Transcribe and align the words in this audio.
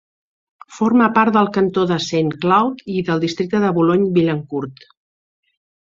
Forma 0.77 1.09
part 1.17 1.35
del 1.35 1.51
cantó 1.57 1.85
de 1.93 1.99
Saint-Cloud 2.07 2.83
i 2.97 3.07
del 3.11 3.25
districte 3.27 3.63
de 3.67 3.73
Boulogne-Billancourt. 3.79 4.87